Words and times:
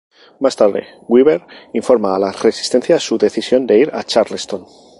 Más 0.39 0.55
tarde, 0.55 0.87
Weaver 1.07 1.45
informa 1.75 2.15
a 2.15 2.17
la 2.17 2.31
resistencia 2.31 2.99
su 2.99 3.19
decisión 3.19 3.67
de 3.67 3.77
ir 3.77 3.91
a 3.93 4.01
Charleston. 4.03 4.65